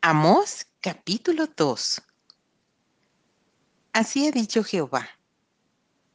[0.00, 2.00] Amós capítulo 2
[3.92, 5.08] Así ha dicho Jehová,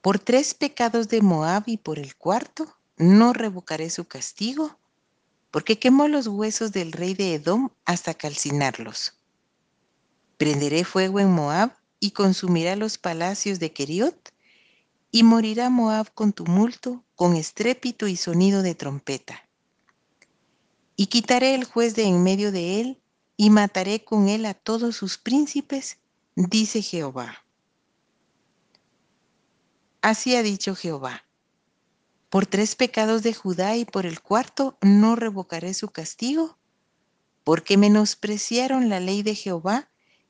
[0.00, 4.78] por tres pecados de Moab y por el cuarto, no revocaré su castigo,
[5.50, 9.20] porque quemó los huesos del rey de Edom hasta calcinarlos.
[10.38, 14.32] Prenderé fuego en Moab y consumirá los palacios de Keriot,
[15.10, 19.46] y morirá Moab con tumulto, con estrépito y sonido de trompeta.
[20.96, 23.02] Y quitaré el juez de en medio de él,
[23.36, 25.98] y mataré con él a todos sus príncipes,
[26.34, 27.44] dice Jehová.
[30.00, 31.24] Así ha dicho Jehová.
[32.30, 36.58] Por tres pecados de Judá y por el cuarto no revocaré su castigo,
[37.44, 39.88] porque menospreciaron la ley de Jehová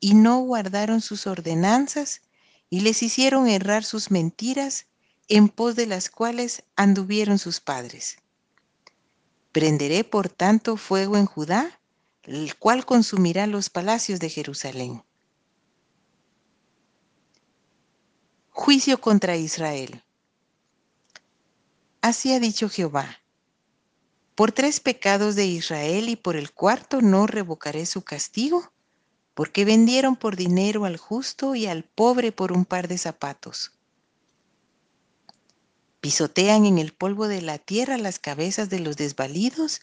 [0.00, 2.22] y no guardaron sus ordenanzas
[2.70, 4.86] y les hicieron errar sus mentiras
[5.28, 8.18] en pos de las cuales anduvieron sus padres.
[9.52, 11.77] Prenderé por tanto fuego en Judá
[12.28, 15.02] el cual consumirá los palacios de Jerusalén.
[18.50, 20.02] Juicio contra Israel.
[22.02, 23.22] Así ha dicho Jehová.
[24.34, 28.72] Por tres pecados de Israel y por el cuarto no revocaré su castigo,
[29.32, 33.72] porque vendieron por dinero al justo y al pobre por un par de zapatos.
[36.02, 39.80] Pisotean en el polvo de la tierra las cabezas de los desvalidos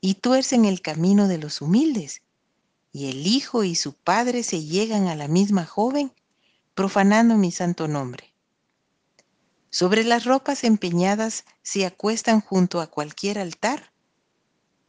[0.00, 2.22] y tuercen el camino de los humildes,
[2.92, 6.12] y el hijo y su padre se llegan a la misma joven,
[6.74, 8.32] profanando mi santo nombre.
[9.70, 13.92] Sobre las ropas empeñadas se acuestan junto a cualquier altar,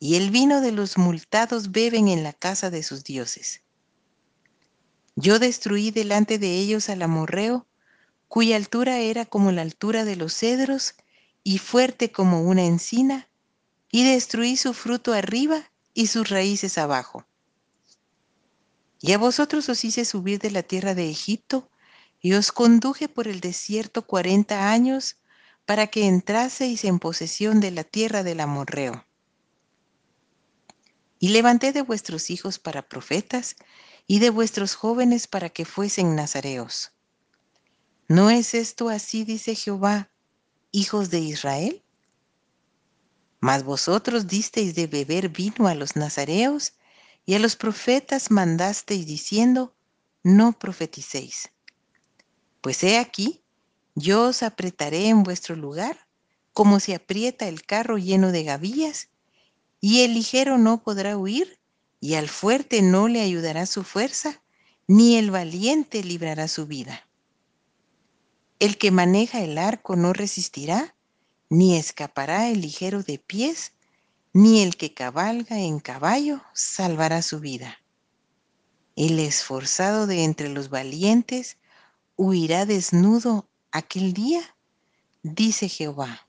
[0.00, 3.62] y el vino de los multados beben en la casa de sus dioses.
[5.16, 7.66] Yo destruí delante de ellos al amorreo,
[8.26, 10.94] cuya altura era como la altura de los cedros
[11.44, 13.28] y fuerte como una encina,
[13.94, 17.24] y destruí su fruto arriba y sus raíces abajo.
[19.00, 21.70] Y a vosotros os hice subir de la tierra de Egipto,
[22.20, 25.18] y os conduje por el desierto cuarenta años,
[25.64, 29.06] para que entraseis en posesión de la tierra del amorreo.
[31.20, 33.54] Y levanté de vuestros hijos para profetas,
[34.08, 36.90] y de vuestros jóvenes para que fuesen nazareos.
[38.08, 40.10] ¿No es esto así, dice Jehová,
[40.72, 41.83] hijos de Israel?
[43.44, 46.72] Mas vosotros disteis de beber vino a los nazareos
[47.26, 49.74] y a los profetas mandasteis diciendo,
[50.22, 51.50] no profeticéis.
[52.62, 53.42] Pues he aquí,
[53.94, 56.06] yo os apretaré en vuestro lugar,
[56.54, 59.10] como se aprieta el carro lleno de gavillas,
[59.78, 61.58] y el ligero no podrá huir,
[62.00, 64.42] y al fuerte no le ayudará su fuerza,
[64.86, 67.06] ni el valiente librará su vida.
[68.58, 70.93] El que maneja el arco no resistirá,
[71.54, 73.72] ni escapará el ligero de pies,
[74.32, 77.78] ni el que cabalga en caballo salvará su vida.
[78.96, 81.56] El esforzado de entre los valientes
[82.16, 84.56] huirá desnudo aquel día,
[85.22, 86.26] dice Jehová.